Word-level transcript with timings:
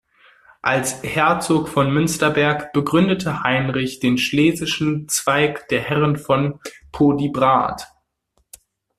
Als 0.63 1.03
Herzog 1.03 1.69
von 1.69 1.93
Münsterberg 1.93 2.73
begründete 2.73 3.43
Heinrich 3.43 3.99
den 3.99 4.17
schlesischen 4.17 5.07
Zweig 5.07 5.67
der 5.67 5.81
Herren 5.81 6.17
von 6.17 6.59
Podiebrad. 6.91 7.85